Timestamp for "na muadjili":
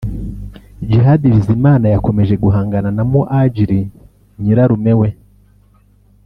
2.97-3.79